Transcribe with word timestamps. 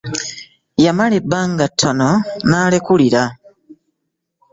Yamala 0.83 1.15
ebbanga 1.21 1.65
ttono 1.71 2.09
n'alekulira. 2.47 3.23